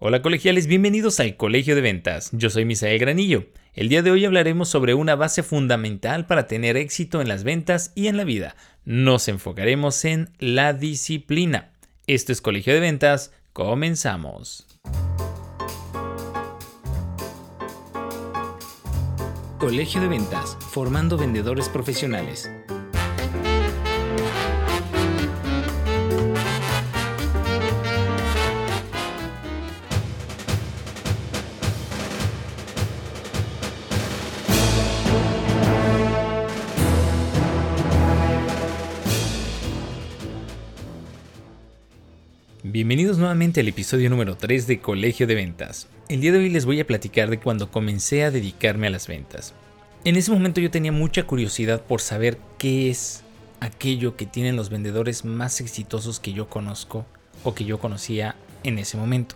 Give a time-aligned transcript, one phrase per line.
[0.00, 2.30] Hola colegiales, bienvenidos al Colegio de Ventas.
[2.30, 3.46] Yo soy Misael Granillo.
[3.74, 7.90] El día de hoy hablaremos sobre una base fundamental para tener éxito en las ventas
[7.96, 8.54] y en la vida.
[8.84, 11.72] Nos enfocaremos en la disciplina.
[12.06, 13.32] Esto es Colegio de Ventas.
[13.52, 14.68] Comenzamos.
[19.58, 22.48] Colegio de Ventas, formando vendedores profesionales.
[42.78, 45.88] Bienvenidos nuevamente al episodio número 3 de Colegio de Ventas.
[46.08, 49.08] El día de hoy les voy a platicar de cuando comencé a dedicarme a las
[49.08, 49.52] ventas.
[50.04, 53.24] En ese momento yo tenía mucha curiosidad por saber qué es
[53.58, 57.04] aquello que tienen los vendedores más exitosos que yo conozco
[57.42, 59.34] o que yo conocía en ese momento.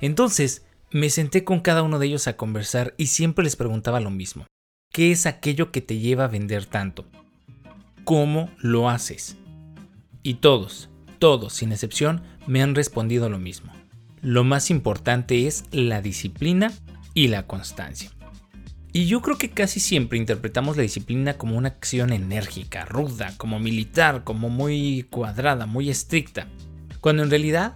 [0.00, 4.10] Entonces me senté con cada uno de ellos a conversar y siempre les preguntaba lo
[4.10, 4.44] mismo.
[4.92, 7.06] ¿Qué es aquello que te lleva a vender tanto?
[8.02, 9.36] ¿Cómo lo haces?
[10.24, 10.90] Y todos,
[11.22, 13.72] todos, sin excepción, me han respondido lo mismo.
[14.22, 16.72] Lo más importante es la disciplina
[17.14, 18.10] y la constancia.
[18.92, 23.60] Y yo creo que casi siempre interpretamos la disciplina como una acción enérgica, ruda, como
[23.60, 26.48] militar, como muy cuadrada, muy estricta,
[27.00, 27.72] cuando en realidad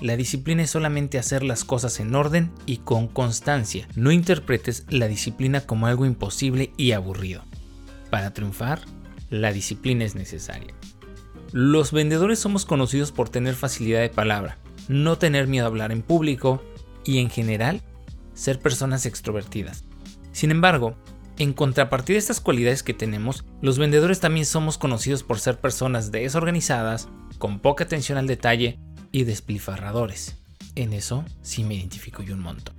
[0.00, 3.88] la disciplina es solamente hacer las cosas en orden y con constancia.
[3.96, 7.42] No interpretes la disciplina como algo imposible y aburrido.
[8.10, 8.82] Para triunfar,
[9.30, 10.72] la disciplina es necesaria.
[11.52, 16.02] Los vendedores somos conocidos por tener facilidad de palabra, no tener miedo a hablar en
[16.02, 16.62] público
[17.04, 17.82] y en general
[18.34, 19.84] ser personas extrovertidas.
[20.32, 20.96] Sin embargo,
[21.38, 26.12] en contrapartida de estas cualidades que tenemos, los vendedores también somos conocidos por ser personas
[26.12, 28.78] desorganizadas, con poca atención al detalle
[29.10, 30.36] y despilfarradores.
[30.74, 32.74] En eso sí me identifico yo un montón.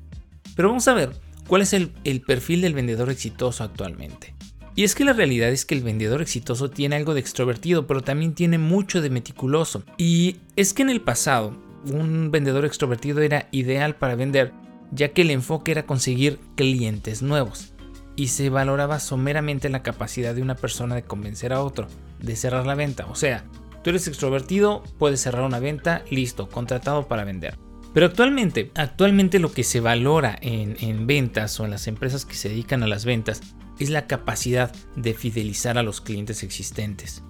[0.55, 1.11] Pero vamos a ver
[1.47, 4.34] cuál es el, el perfil del vendedor exitoso actualmente.
[4.75, 8.01] Y es que la realidad es que el vendedor exitoso tiene algo de extrovertido, pero
[8.01, 9.83] también tiene mucho de meticuloso.
[9.97, 11.55] Y es que en el pasado,
[11.85, 14.51] un vendedor extrovertido era ideal para vender,
[14.91, 17.73] ya que el enfoque era conseguir clientes nuevos.
[18.17, 21.87] Y se valoraba someramente la capacidad de una persona de convencer a otro,
[22.19, 23.05] de cerrar la venta.
[23.09, 23.45] O sea,
[23.81, 27.57] tú eres extrovertido, puedes cerrar una venta, listo, contratado para vender.
[27.95, 32.35] Pero actualmente, actualmente lo que se valora en, en ventas o en las empresas que
[32.35, 33.39] se dedican a las ventas
[33.79, 37.23] es la capacidad de fidelizar a los clientes existentes.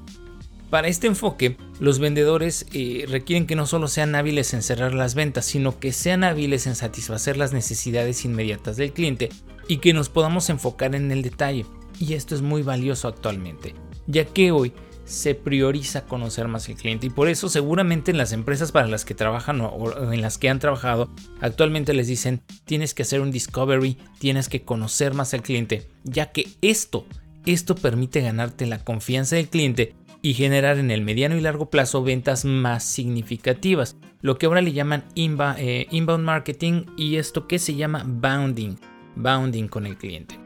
[0.71, 5.13] Para este enfoque, los vendedores eh, requieren que no solo sean hábiles en cerrar las
[5.13, 9.29] ventas, sino que sean hábiles en satisfacer las necesidades inmediatas del cliente
[9.67, 11.67] y que nos podamos enfocar en el detalle.
[11.99, 13.75] Y esto es muy valioso actualmente,
[14.07, 14.73] ya que hoy
[15.05, 19.05] se prioriza conocer más al cliente y por eso seguramente en las empresas para las
[19.05, 21.09] que trabajan o en las que han trabajado
[21.41, 26.31] actualmente les dicen tienes que hacer un discovery, tienes que conocer más al cliente, ya
[26.31, 27.05] que esto,
[27.45, 29.95] esto permite ganarte la confianza del cliente
[30.25, 34.73] y generar en el mediano y largo plazo ventas más significativas, lo que ahora le
[34.73, 38.75] llaman eh, inbound marketing y esto que se llama bounding,
[39.15, 40.39] bounding con el cliente.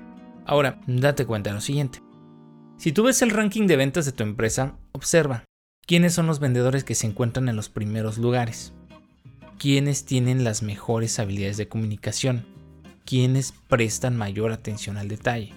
[0.46, 2.02] Ahora, date cuenta de lo siguiente.
[2.80, 5.44] Si tú ves el ranking de ventas de tu empresa, observa
[5.86, 8.72] quiénes son los vendedores que se encuentran en los primeros lugares,
[9.58, 12.46] quiénes tienen las mejores habilidades de comunicación,
[13.04, 15.52] quiénes prestan mayor atención al detalle.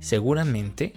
[0.00, 0.94] Seguramente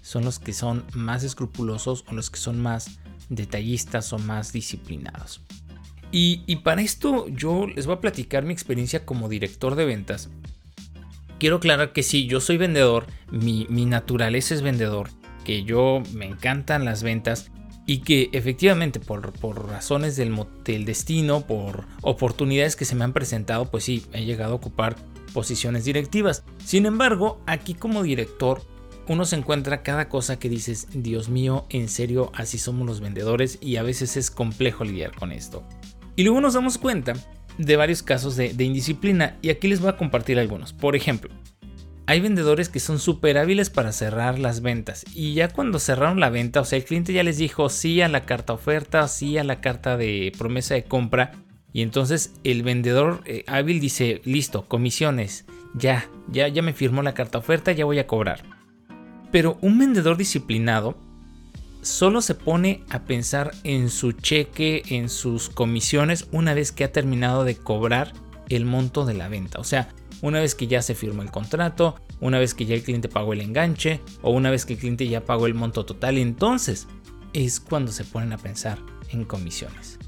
[0.00, 5.42] son los que son más escrupulosos o los que son más detallistas o más disciplinados.
[6.12, 10.30] Y, y, para esto yo les voy a platicar mi experiencia como director de ventas
[11.38, 15.08] quiero aclarar que sí, yo soy vendedor, mi, naturaleza es vendedor,
[15.44, 17.50] que yo me encantan las ventas
[17.86, 23.12] y que efectivamente por, por razones del, del, destino, por oportunidades que se me han
[23.12, 24.96] presentado, pues sí, he llegado a ocupar
[25.32, 26.44] posiciones directivas.
[26.64, 28.62] Sin embargo, aquí como director,
[29.08, 33.58] uno se encuentra cada cosa que dices, Dios mío, en serio, así somos los vendedores
[33.60, 35.62] y a veces es complejo lidiar con esto.
[36.16, 37.12] Y luego nos damos cuenta
[37.58, 40.72] de varios casos de, indisciplina y aquí les voy a compartir algunos.
[40.72, 41.30] Por ejemplo,
[42.06, 46.30] hay vendedores que son súper hábiles para cerrar las ventas y ya cuando cerraron la
[46.30, 49.44] venta, o sea, el cliente ya les dijo sí a la carta oferta, sí a
[49.44, 51.32] la carta de promesa de compra
[51.72, 55.44] y entonces el vendedor eh, hábil dice, listo, comisiones,
[55.74, 58.42] ya, ya, ya me firmó la carta oferta, ya voy a cobrar.
[59.30, 60.96] Pero un vendedor disciplinado
[61.86, 66.92] solo se pone a pensar en su cheque, en sus comisiones, una vez que ha
[66.92, 68.12] terminado de cobrar
[68.48, 69.60] el monto de la venta.
[69.60, 69.88] O sea,
[70.20, 73.32] una vez que ya se firmó el contrato, una vez que ya el cliente pagó
[73.32, 76.88] el enganche o una vez que el cliente ya pagó el monto total, entonces
[77.32, 78.78] es cuando se ponen a pensar
[79.10, 79.98] en comisiones.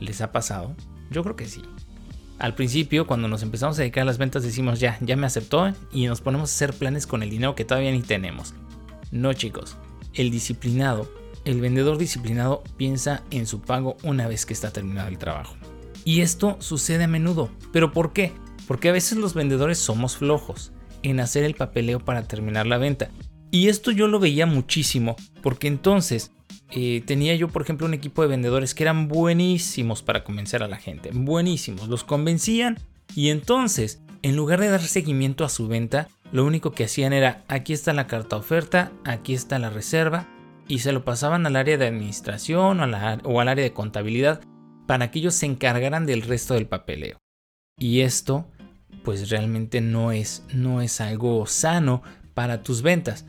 [0.00, 0.74] ¿Les ha pasado?
[1.10, 1.62] Yo creo que sí.
[2.38, 5.72] Al principio, cuando nos empezamos a dedicar a las ventas, decimos ya, ya me aceptó
[5.92, 8.54] y nos ponemos a hacer planes con el dinero que todavía ni tenemos.
[9.12, 9.76] No chicos,
[10.14, 15.18] el disciplinado, el vendedor disciplinado piensa en su pago una vez que está terminado el
[15.18, 15.56] trabajo.
[16.04, 17.50] Y esto sucede a menudo.
[17.72, 18.32] ¿Pero por qué?
[18.66, 20.72] Porque a veces los vendedores somos flojos
[21.02, 23.10] en hacer el papeleo para terminar la venta.
[23.50, 26.32] Y esto yo lo veía muchísimo, porque entonces
[26.70, 30.68] eh, tenía yo, por ejemplo, un equipo de vendedores que eran buenísimos para convencer a
[30.68, 32.78] la gente, buenísimos, los convencían
[33.14, 37.44] y entonces, en lugar de dar seguimiento a su venta, lo único que hacían era,
[37.46, 40.28] aquí está la carta oferta, aquí está la reserva,
[40.68, 44.40] y se lo pasaban al área de administración o, al área de contabilidad
[44.86, 47.18] para que ellos se encargaran del resto del papeleo.
[47.78, 48.48] Y esto,
[49.04, 52.02] pues realmente no es, no es algo sano
[52.34, 53.26] para tus ventas.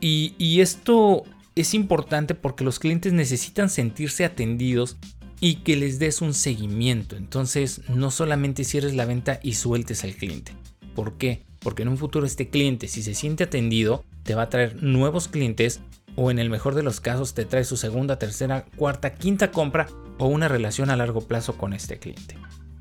[0.00, 1.24] Y, esto
[1.54, 4.96] es importante porque los clientes necesitan sentirse atendidos
[5.40, 7.16] y que les des un seguimiento.
[7.16, 10.52] Entonces, no solamente cierres la venta y sueltes al cliente.
[10.94, 11.42] ¿Por qué?
[11.60, 15.28] Porque en un futuro este cliente, si se siente atendido, te va a traer nuevos
[15.28, 15.80] clientes
[16.16, 19.86] o en el mejor de los casos te trae su segunda, tercera, cuarta, quinta compra
[20.18, 22.36] o una relación a largo plazo con este cliente.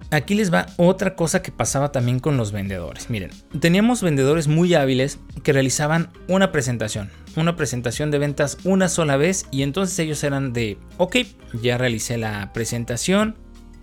[0.10, 3.10] Aquí les va otra cosa que pasaba también con los vendedores.
[3.10, 9.18] Miren, teníamos vendedores muy hábiles que realizaban una presentación, una presentación de ventas una sola
[9.18, 11.18] vez y entonces ellos eran de, ok,
[11.62, 13.36] ya realicé la presentación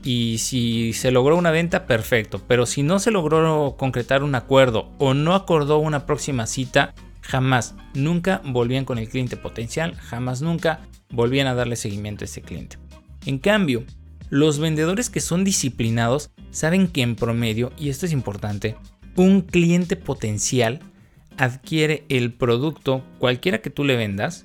[0.02, 4.90] y si se logró una venta, perfecto, pero si no se logró concretar un acuerdo
[4.98, 10.80] o no acordó una próxima cita, jamás, nunca volvían con el cliente potencial, jamás, nunca
[11.10, 12.76] volvían a darle seguimiento a ese cliente.
[13.24, 13.84] En cambio,
[14.28, 18.76] los vendedores que son disciplinados saben que en promedio, y esto es importante,
[19.16, 20.80] un cliente potencial
[21.36, 24.44] adquiere el producto, cualquiera que tú le vendas,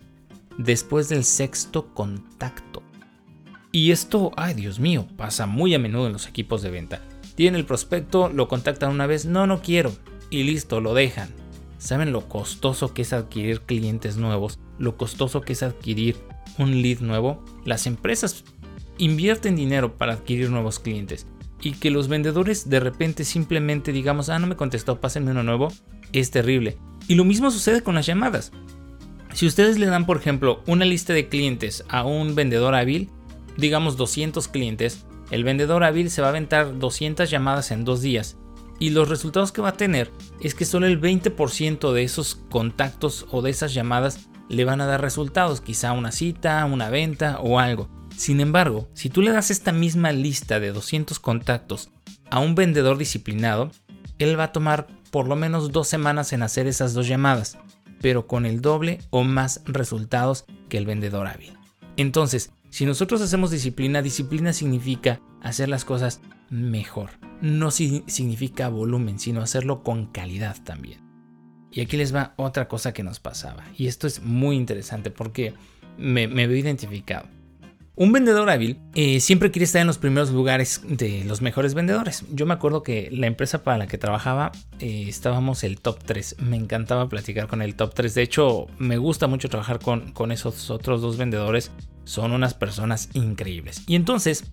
[0.58, 2.82] después del sexto contacto.
[3.72, 7.02] Y esto, ay Dios mío, pasa muy a menudo en los equipos de venta.
[7.36, 9.94] Tiene el prospecto, lo contactan una vez, no, no quiero,
[10.30, 11.30] y listo, lo dejan.
[11.80, 14.60] ¿Saben lo costoso que es adquirir clientes nuevos?
[14.78, 16.18] ¿Lo costoso que es adquirir
[16.58, 17.44] un lead nuevo?
[17.66, 18.44] Las empresas
[18.98, 21.26] invierten dinero para adquirir nuevos clientes
[21.62, 25.70] y que los vendedores de repente simplemente digamos, ah, no me contestó, pásenme uno nuevo,
[26.12, 26.78] es terrible.
[27.08, 28.52] Y lo mismo sucede con las llamadas.
[29.34, 33.10] Si ustedes le dan, por ejemplo, una lista de clientes a un vendedor hábil,
[33.56, 38.38] digamos 200 clientes, el vendedor hábil se va a aventar 200 llamadas en dos días.
[38.80, 40.12] Y los resultados que va a tener
[40.42, 44.86] es que solo el 20% de esos contactos o de esas llamadas le van a
[44.86, 47.90] dar resultados, quizá una cita, una venta o algo.
[48.16, 51.90] Sin embargo, si tú le das esta misma lista de 200 contactos
[52.30, 53.72] a un vendedor disciplinado,
[54.18, 57.58] él va a tomar por lo menos dos semanas en hacer esas dos llamadas,
[58.02, 61.58] pero con el doble o más resultados que el vendedor hábil.
[61.98, 67.29] Entonces, si nosotros hacemos disciplina, disciplina significa hacer las cosas mejor.
[67.42, 71.00] No significa volumen, sino hacerlo con calidad también.
[71.72, 73.64] Y aquí les va otra cosa que nos pasaba.
[73.78, 75.54] Y esto es muy interesante porque
[75.98, 77.28] me, me veo identificado.
[78.00, 82.24] Un vendedor hábil eh, siempre quiere estar en los primeros lugares de los mejores vendedores.
[82.32, 86.38] Yo me acuerdo que la empresa para la que trabajaba eh, estábamos el top 3.
[86.40, 88.16] Me encantaba platicar con el top 3.
[88.16, 91.72] De hecho, me gusta mucho trabajar con, con esos otros dos vendedores.
[92.06, 93.84] Son unas personas increíbles.
[93.86, 94.46] Y entonces,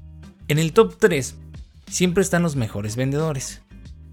[0.49, 1.37] en el top 3
[1.87, 3.63] siempre están los mejores vendedores.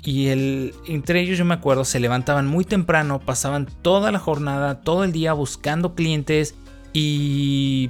[0.05, 5.05] Y entre ellos yo me acuerdo, se levantaban muy temprano, pasaban toda la jornada, todo
[5.05, 6.55] el día buscando clientes
[6.91, 7.89] y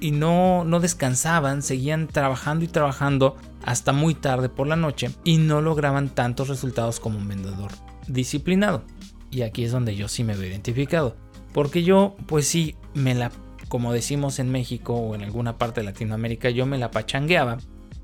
[0.00, 5.38] y no, no descansaban, seguían trabajando y trabajando hasta muy tarde por la noche y
[5.38, 7.72] no lograban tantos resultados como un vendedor
[8.06, 8.84] disciplinado.
[9.30, 11.16] Y aquí es donde yo sí me veo identificado.
[11.52, 13.30] Porque yo, pues sí, me la,
[13.68, 17.58] como decimos en México o en alguna parte de Latinoamérica, yo me la pachangueaba.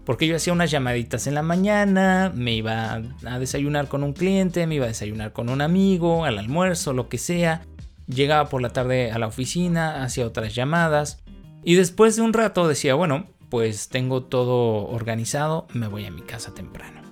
[0.08, 2.94] Porque yo hacía unas llamaditas en la mañana, me iba
[3.26, 7.10] a desayunar con un cliente, me iba a desayunar con un amigo, al almuerzo, lo
[7.10, 7.66] que sea.
[8.06, 11.22] Llegaba por la tarde a la oficina, hacía otras llamadas.
[11.62, 16.22] Y después de un rato decía, bueno, pues tengo todo organizado, me voy a mi
[16.22, 17.02] casa temprano.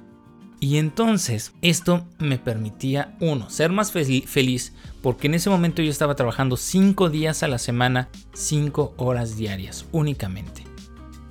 [0.59, 4.73] Y entonces esto me permitía, uno, ser más feliz,
[5.03, 9.85] porque en ese momento yo estaba trabajando 5 días a la semana, 5 horas diarias
[9.93, 10.65] únicamente.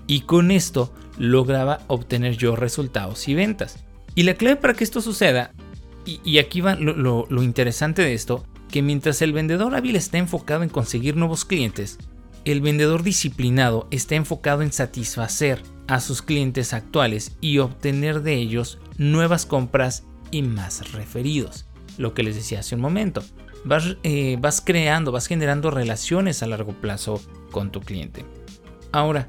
[0.05, 3.83] Y con esto lograba obtener yo resultados y ventas.
[4.15, 5.51] Y la clave para que esto suceda,
[6.05, 10.69] y, aquí va lo, interesante de esto, que mientras el vendedor hábil está enfocado en
[10.69, 11.97] conseguir nuevos clientes,
[12.45, 18.77] el vendedor disciplinado está enfocado en satisfacer a sus clientes actuales y obtener de ellos
[18.97, 21.65] nuevas compras y más referidos.
[21.97, 23.23] Lo que les decía hace un momento.
[23.63, 27.19] Vas, eh, vas creando, vas generando relaciones a largo plazo
[27.51, 28.25] con tu cliente.
[28.91, 29.27] Ahora,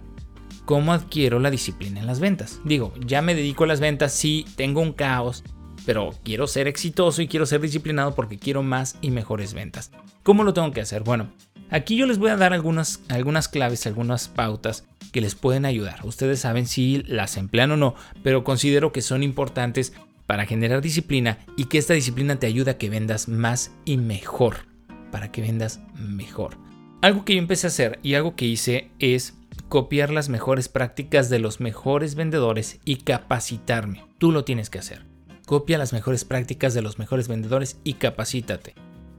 [0.67, 2.61] ¿cómo adquiero la disciplina en las ventas?
[2.65, 5.43] Digo, ya me dedico a las ventas, sí, tengo un caos,
[5.87, 9.93] pero quiero ser exitoso y quiero ser disciplinado porque quiero más y mejores ventas.
[10.23, 11.05] ¿Cómo lo tengo que hacer?
[11.05, 11.29] Bueno,
[11.71, 16.05] aquí yo les voy a dar algunas, algunas claves, algunas pautas que les pueden ayudar.
[16.05, 19.93] Ustedes saben si las emplean o no, pero considero que son importantes
[20.27, 24.67] para generar disciplina y que esta disciplina te ayuda a que vendas más y mejor.
[25.13, 26.59] Para que vendas mejor.
[27.01, 29.35] Algo que yo empecé a hacer y algo que hice es
[29.69, 34.05] copiar las mejores prácticas de los mejores vendedores y capacitarme.
[34.19, 35.05] Tú lo tienes que hacer.
[35.47, 38.75] Copia las mejores prácticas de los mejores vendedores y capacítate.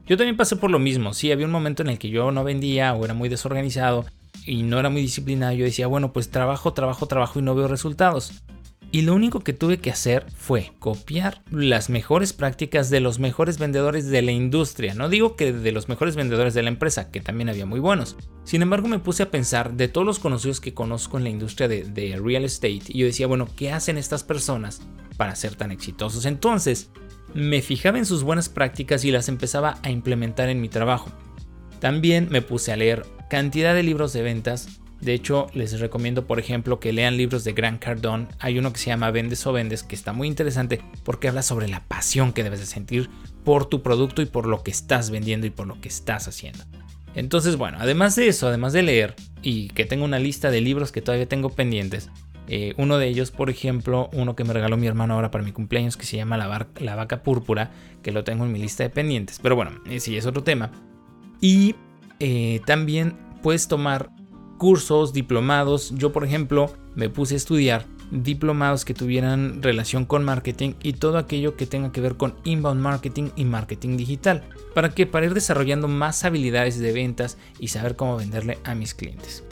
[0.06, 1.12] Yo también pasé por lo mismo.
[1.14, 4.06] Sí, había un momento en el que yo no vendía o era muy desorganizado
[4.46, 5.52] y no era muy disciplinado.
[5.52, 8.42] Yo decía, bueno, pues trabajo, trabajo, trabajo y no veo resultados.
[8.90, 13.58] Y lo único que tuve que hacer fue copiar las mejores prácticas de los mejores
[13.58, 14.94] vendedores de la industria.
[14.94, 18.16] No digo que de los mejores vendedores de la empresa, que también había muy buenos.
[18.44, 21.68] Sin embargo, me puse a pensar de todos los conocidos que conozco en la industria
[21.68, 22.84] de, real estate.
[22.88, 24.80] Y yo decía, bueno, ¿qué hacen estas personas
[25.18, 26.24] para ser tan exitosos.
[26.24, 26.90] Entonces,
[27.34, 31.10] me fijaba en sus buenas prácticas y las empezaba a implementar en mi trabajo.
[31.80, 34.80] También me puse a leer cantidad de libros de ventas.
[35.00, 38.26] De hecho, les recomiendo, por ejemplo, que lean libros de Grant Cardone.
[38.40, 41.68] Hay uno que se llama Vendes o Vendes, que está muy interesante porque habla sobre
[41.68, 43.08] la pasión que debes de sentir
[43.44, 46.64] por tu producto y por lo que estás vendiendo y por lo que estás haciendo.
[47.14, 50.92] Entonces, bueno, además de eso, además de leer y que tengo una lista de libros
[50.92, 52.10] que todavía tengo pendientes,
[52.48, 55.52] eh, uno de ellos, por ejemplo, uno que me regaló mi hermano ahora para mi
[55.52, 57.70] cumpleaños, que se llama La, Vaca Púrpura,
[58.02, 59.38] que lo tengo en mi lista de pendientes.
[59.42, 60.70] Pero bueno, ese es otro tema.
[61.40, 61.74] Y
[62.20, 64.10] eh, también puedes tomar
[64.58, 65.92] cursos, diplomados.
[65.94, 71.18] Yo, por ejemplo, me puse a estudiar diplomados que tuvieran relación con marketing y todo
[71.18, 74.42] aquello que tenga que ver con inbound marketing y marketing digital.
[74.74, 78.94] ¿Para que Para ir desarrollando más habilidades de ventas y saber cómo venderle a mis
[78.94, 79.44] clientes.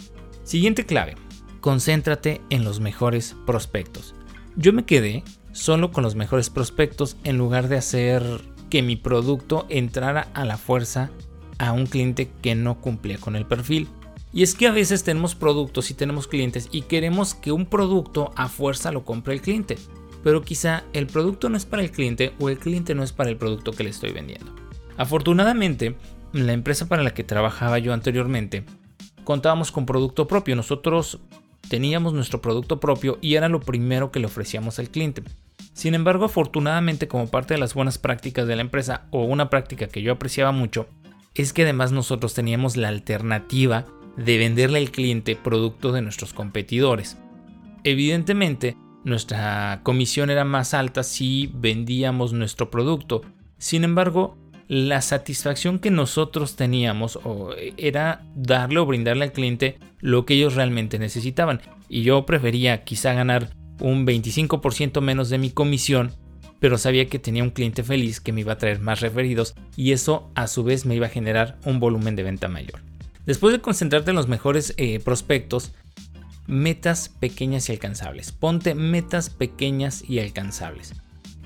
[0.44, 1.14] Siguiente clave
[1.60, 4.14] concéntrate en los mejores prospectos.
[4.54, 8.22] Yo me quedé solo con los mejores prospectos en lugar de hacer
[8.70, 11.10] que mi producto entrara a la fuerza
[11.58, 13.88] a un cliente que no cumplía con el perfil.
[14.33, 18.33] Y es que a veces tenemos productos y tenemos clientes y queremos que un producto
[18.37, 19.78] a fuerza lo compre el cliente.
[20.23, 23.30] Pero quizá el producto no es para el cliente o el cliente no es para
[23.30, 24.52] el producto que le estoy vendiendo.
[24.97, 25.97] Afortunadamente,
[26.33, 28.64] la empresa para la que trabajaba yo anteriormente
[29.25, 30.56] contábamos con producto propio.
[30.56, 31.21] Nosotros
[31.68, 35.23] teníamos nuestro producto propio y era lo primero que le ofrecíamos al cliente.
[35.73, 39.88] Sin embargo, afortunadamente como parte de las buenas prácticas de la empresa o una práctica
[39.88, 40.87] que yo apreciaba mucho,
[41.35, 43.85] es que además nosotros teníamos la alternativa
[44.16, 47.18] de venderle al cliente productos de nuestros competidores.
[47.85, 53.23] Evidentemente, nuestra comisión era más alta si vendíamos nuestro producto.
[53.58, 54.37] Sin embargo,
[54.68, 57.18] la satisfacción que nosotros teníamos
[57.76, 61.61] era darle o brindarle al cliente lo que ellos realmente necesitaban.
[61.88, 66.12] Y yo prefería quizá ganar un 25% menos de mi comisión,
[66.58, 69.92] pero sabía que tenía un cliente feliz que me iba a traer más referidos y
[69.92, 72.80] eso a su vez me iba a generar un volumen de venta mayor.
[73.26, 75.73] Después de concentrarte en los mejores eh, prospectos,
[76.47, 78.33] metas pequeñas y alcanzables.
[78.33, 80.95] Ponte metas pequeñas y alcanzables.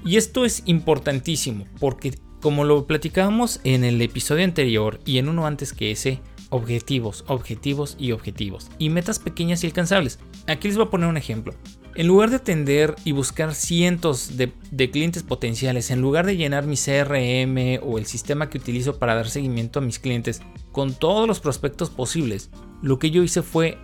[0.05, 5.47] Y esto es importantísimo porque como lo platicábamos en el episodio anterior y en uno
[5.47, 6.21] antes que ese,
[6.51, 8.71] objetivos, objetivos y objetivos.
[8.79, 10.19] Y metas pequeñas y alcanzables.
[10.47, 11.55] Aquí les voy a poner un ejemplo.
[11.97, 16.77] En lugar de atender y buscar cientos de, clientes potenciales, en lugar de llenar mi
[16.77, 21.41] CRM o el sistema que utilizo para dar seguimiento a mis clientes con todos los
[21.41, 23.79] prospectos posibles, lo que yo hice fue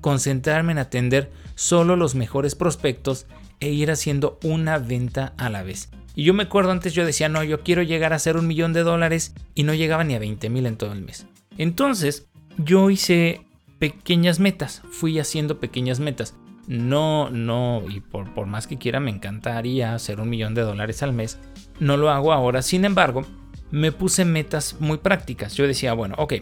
[0.00, 3.26] concentrarme en atender solo los mejores prospectos
[3.60, 5.90] e ir haciendo una venta a la vez.
[6.14, 8.72] Y yo me acuerdo antes yo decía, no, yo quiero llegar a hacer un millón
[8.72, 11.26] de dólares y no llegaba ni a 20 mil en todo el mes.
[11.58, 13.42] Entonces yo hice
[13.78, 16.34] pequeñas metas, fui haciendo pequeñas metas.
[16.68, 21.02] No, no, y por, por más que quiera me encantaría hacer un millón de dólares
[21.02, 21.38] al mes.
[21.80, 23.24] No lo hago ahora, sin embargo,
[23.70, 25.54] me puse metas muy prácticas.
[25.54, 26.34] Yo decía, bueno, ok,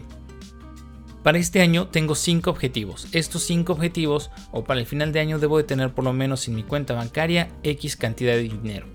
[1.23, 3.07] para este año tengo 5 objetivos.
[3.12, 6.49] Estos 5 objetivos, o para el final de año, debo de tener por lo menos
[6.49, 8.87] en mi cuenta bancaria X cantidad de dinero.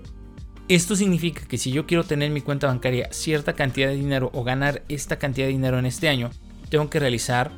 [0.68, 4.30] Esto significa que si yo quiero tener en mi cuenta bancaria cierta cantidad de dinero
[4.34, 6.30] o ganar esta cantidad de dinero en este año,
[6.68, 7.52] tengo que realizar,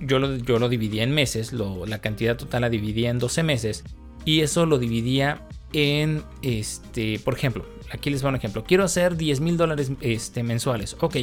[0.00, 3.84] yo lo, yo lo dividía en meses, la cantidad total la dividía en 12 meses
[4.24, 9.16] y eso lo dividía en, este, por ejemplo, aquí les va un ejemplo, quiero hacer
[9.16, 11.16] 10 mil dólares este, mensuales, ok,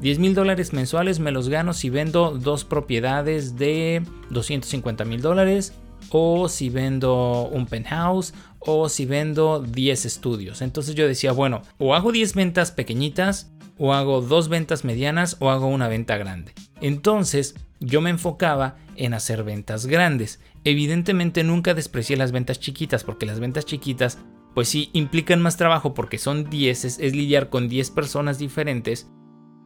[0.00, 5.74] 10 mil dólares mensuales me los gano si vendo dos propiedades de 250 mil dólares
[6.10, 10.60] o si vendo un penthouse o si vendo 10 estudios.
[10.60, 15.50] Entonces yo decía, bueno, o hago 10 ventas pequeñitas, o hago dos ventas medianas, o
[15.50, 16.52] hago una venta grande.
[16.80, 20.40] Entonces yo me enfocaba en hacer ventas grandes.
[20.64, 24.18] Evidentemente nunca desprecié las ventas chiquitas porque las ventas chiquitas
[24.54, 29.10] pues sí implican más trabajo porque son 10, es, lidiar con 10 personas diferentes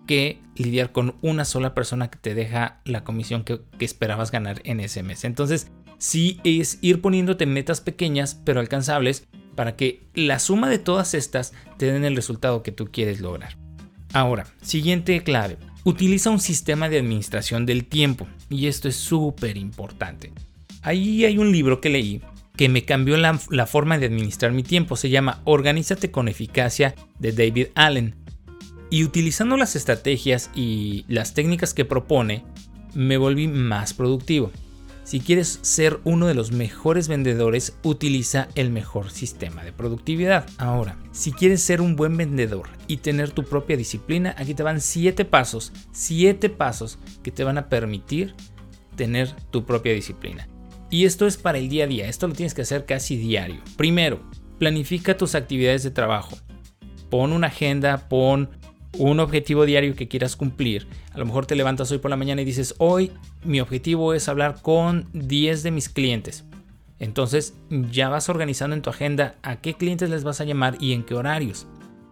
[0.07, 4.61] que lidiar con una sola persona que te deja la comisión que, que, esperabas ganar
[4.65, 5.25] en ese mes.
[5.25, 11.15] Entonces, sí es ir poniéndote metas pequeñas pero alcanzables para que la suma de todas
[11.15, 13.57] estas te den el resultado que tú quieres lograr.
[14.13, 15.59] Ahora, siguiente clave.
[15.87, 20.33] Utiliza un sistema de administración del tiempo y esto es súper importante.
[20.83, 22.23] Ahí hay un libro que leí
[22.57, 24.97] que me cambió la, la, forma de administrar mi tiempo.
[24.97, 28.17] Se llama Organízate con eficacia de David Allen.
[28.91, 32.43] Y utilizando las estrategias y las técnicas que propone,
[32.93, 34.51] me volví más productivo.
[35.07, 40.49] Si quieres ser uno de los mejores vendedores, utiliza el mejor sistema de productividad.
[40.59, 44.81] Ahora, si quieres ser un buen vendedor y tener tu propia disciplina, aquí te van
[44.81, 48.35] 7 pasos, 7 pasos que te van a permitir
[48.97, 50.49] tener tu propia disciplina.
[50.91, 53.63] Y esto es para el día a día, esto lo tienes que hacer casi diario.
[53.77, 56.37] Primero, planifica tus actividades de trabajo.
[57.11, 58.51] Pon una agenda, pon
[58.99, 60.89] un objetivo diario que quieras cumplir.
[61.13, 63.13] A lo mejor te levantas hoy por la mañana y dices, hoy
[63.47, 66.45] mi objetivo es hablar con 10 de mis clientes.
[66.99, 67.55] Entonces
[67.91, 71.05] ya vas organizando en tu agenda a qué clientes les vas a llamar y en
[71.05, 71.67] qué horarios.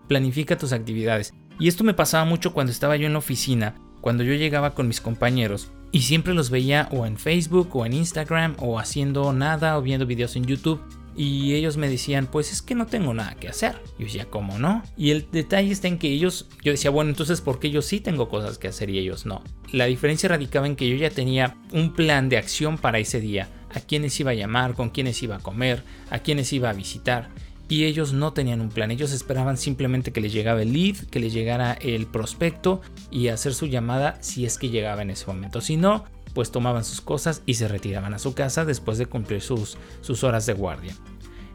[0.08, 1.32] Planifica tus actividades.
[1.58, 4.88] Y esto me pasaba mucho cuando estaba yo en la oficina, cuando yo llegaba con
[4.88, 9.78] mis compañeros y siempre los veía o en Facebook o en Instagram o haciendo nada
[9.78, 10.80] o viendo videos en YouTube
[11.16, 13.76] y ellos me decían, pues es que no tengo nada que hacer.
[13.98, 14.82] Yo decía, ¿cómo no?
[14.96, 18.00] Y el detalle está en que ellos, yo decía, bueno, entonces, ¿por qué yo sí
[18.00, 19.42] tengo cosas que hacer y ellos no?
[19.72, 23.48] La diferencia radicaba en que yo ya tenía un plan de acción para ese día,
[23.72, 27.30] a quiénes iba a llamar, con quiénes iba a comer, a quiénes iba a visitar.
[27.68, 31.18] Y ellos no tenían un plan, ellos esperaban simplemente que les llegara el lead, que
[31.18, 35.62] les llegara el prospecto y hacer su llamada si es que llegaba en ese momento.
[35.62, 39.40] Si no, pues tomaban sus cosas y se retiraban a su casa después de cumplir
[39.40, 40.94] sus, sus horas de guardia.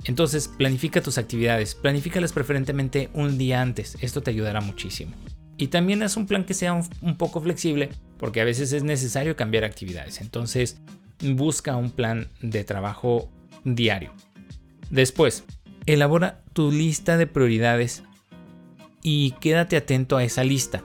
[0.05, 5.13] Entonces, planifica tus actividades, planifícalas preferentemente un día antes, esto te ayudará muchísimo.
[5.57, 9.35] Y también haz un plan que sea un, poco flexible, porque a veces es necesario
[9.35, 10.21] cambiar actividades.
[10.21, 10.77] Entonces,
[11.21, 13.29] busca un plan de trabajo
[13.65, 14.13] diario.
[14.89, 15.43] Después,
[15.85, 18.03] elabora tu lista de prioridades
[19.03, 20.81] y quédate atento a esa lista.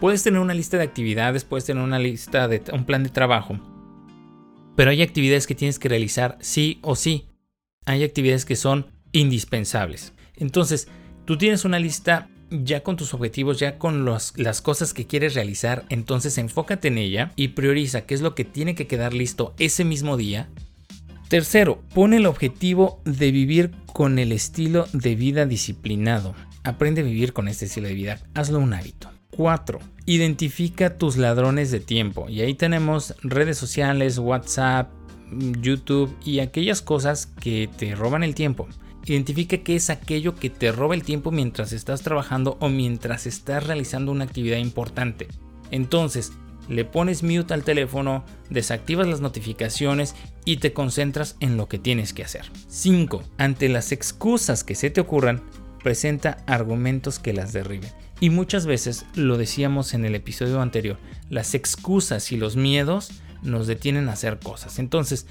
[0.00, 3.58] Puedes tener una lista de actividades, puedes tener una lista de un plan de trabajo,
[4.76, 7.26] pero hay actividades que tienes que realizar sí o sí.
[7.86, 10.12] Hay actividades que son indispensables.
[10.36, 10.88] Entonces,
[11.24, 15.84] tú tienes una lista ya con tus objetivos, ya con las cosas que quieres realizar,
[15.88, 19.84] entonces enfócate en ella y prioriza qué es lo que tiene que quedar listo ese
[19.84, 20.48] mismo día.
[21.28, 26.34] Tercero, pone el objetivo de vivir con el estilo de vida disciplinado.
[26.64, 29.13] Aprende a vivir con este estilo de vida, hazlo un hábito.
[29.36, 29.78] 4.
[30.06, 32.28] Identifica tus ladrones de tiempo.
[32.28, 34.90] Y ahí tenemos redes sociales, WhatsApp,
[35.60, 38.68] YouTube y aquellas cosas que te roban el tiempo.
[39.06, 43.66] Identifica qué es aquello que te roba el tiempo mientras estás trabajando o mientras estás
[43.66, 45.28] realizando una actividad importante.
[45.70, 46.32] Entonces,
[46.68, 50.14] le pones mute al teléfono, desactivas las notificaciones
[50.46, 52.46] y te concentras en lo que tienes que hacer.
[52.68, 53.22] 5.
[53.36, 55.42] Ante las excusas que se te ocurran,
[55.82, 57.90] presenta argumentos que las derriben.
[58.20, 60.98] Y muchas veces, lo decíamos en el episodio anterior,
[61.30, 63.10] las excusas y los miedos
[63.42, 64.78] nos detienen a hacer cosas.
[64.78, 65.26] Entonces,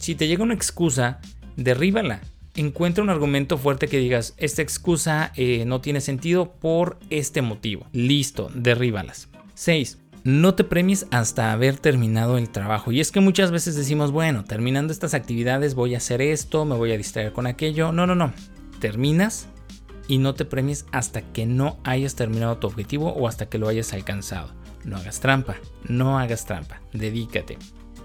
[0.00, 1.20] si te llega una excusa,
[1.56, 2.20] derríbala.
[2.54, 7.86] Encuentra un argumento fuerte que digas, esta excusa eh, no tiene sentido por este motivo.
[7.92, 9.28] Listo, derríbalas.
[9.54, 9.98] 6.
[10.24, 12.92] No te premies hasta haber terminado el trabajo.
[12.92, 16.76] Y es que muchas veces decimos, bueno, terminando estas actividades voy a hacer esto, me
[16.76, 17.90] voy a distraer con aquello.
[17.90, 18.32] No, no, no.
[18.80, 19.48] Terminas
[20.12, 23.66] y no te premies hasta que no hayas terminado tu objetivo o hasta que lo
[23.66, 24.52] hayas alcanzado.
[24.84, 25.56] No hagas trampa,
[25.88, 27.56] no hagas trampa, dedícate.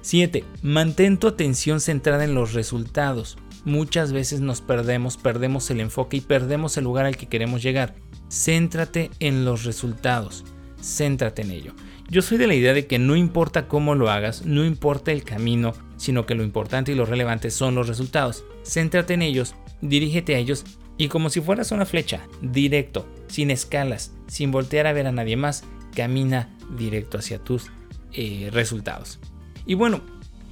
[0.04, 0.46] 7.
[0.62, 3.38] Mantén tu atención centrada en los resultados.
[3.66, 7.94] Muchas veces nos perdemos, perdemos el enfoque y perdemos el lugar al que queremos llegar.
[8.32, 10.46] Céntrate en los resultados,
[10.82, 11.74] céntrate en ello.
[12.10, 15.26] Yo soy de la idea de que no importa cómo lo hagas, no importa el
[15.26, 18.46] camino, sino que lo importante y lo relevante son los resultados.
[18.64, 20.64] Céntrate en ellos, dirígete a ellos
[20.98, 25.38] y como si fueras una flecha, directo, sin escalas, sin voltear a ver a nadie
[25.38, 25.64] más,
[25.96, 27.72] camina directo hacia tus
[28.14, 29.20] eh, resultados.
[29.66, 30.02] Y bueno,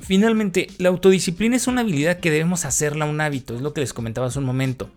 [0.01, 3.93] finalmente, la autodisciplina es una habilidad que debemos hacerla un hábito, es lo que les
[3.93, 4.89] comentaba hace un momento.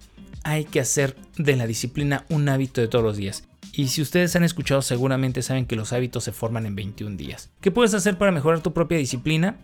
[0.45, 3.45] Hay que hacer de la disciplina un hábito de todos los días.
[3.73, 7.51] Y si ustedes han escuchado seguramente saben que los hábitos se forman en 21 días.
[7.61, 9.57] ¿Qué puedes hacer para mejorar tu propia disciplina?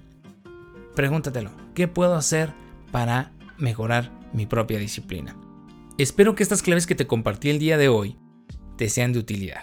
[0.94, 1.50] Pregúntatelo.
[1.74, 2.52] ¿Qué puedo hacer
[2.92, 5.34] para mejorar mi propia disciplina?
[5.96, 8.16] Espero que estas claves que te compartí el día de hoy
[8.76, 9.62] te sean de utilidad.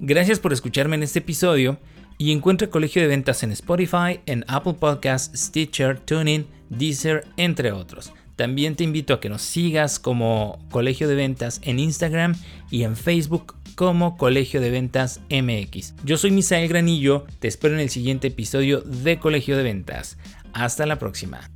[0.00, 1.78] Gracias por escucharme en este episodio
[2.18, 8.12] Y encuentre Colegio de Ventas en Spotify, en Apple Podcasts, Stitcher, TuneIn, Deezer, entre otros.
[8.34, 12.34] También te invito a que nos sigas como Colegio de Ventas en Instagram
[12.72, 15.94] y en Facebook como Colegio de Ventas MX.
[16.04, 20.18] Yo soy Misael Granillo, te espero en el siguiente episodio de Colegio de Ventas.
[20.52, 21.48] Hasta la próxima.